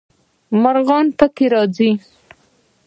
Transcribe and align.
مرغان 0.61 1.05
پکې 1.17 1.45
راځي. 1.53 1.91